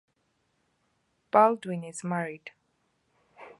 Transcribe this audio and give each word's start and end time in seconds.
Baldwin 1.29 1.83
is 1.83 2.03
married. 2.03 2.49